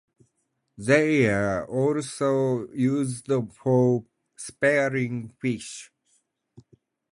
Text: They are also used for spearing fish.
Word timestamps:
They 0.79 1.29
are 1.29 1.63
also 1.67 2.67
used 2.71 3.31
for 3.53 4.03
spearing 4.35 5.29
fish. 5.39 5.91